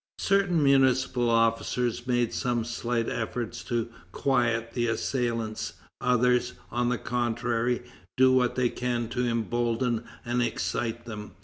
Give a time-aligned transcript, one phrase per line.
[0.17, 7.83] Certain municipal officers make some slight efforts to quiet the assailants; others, on the contrary,
[8.17, 11.33] do what they can to embolden and excite them.